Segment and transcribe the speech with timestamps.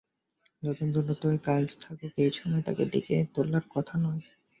[0.63, 4.21] যত জরুরি কাজই থাকুক, এই সময় তাঁকে ডেকে তোলার কথা নয়।